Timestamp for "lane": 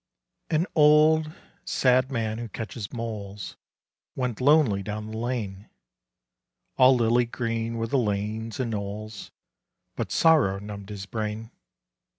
5.17-5.69